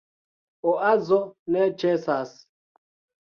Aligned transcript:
Oazo 0.69 1.19
ne 1.57 1.67
ĉesas. 1.83 2.31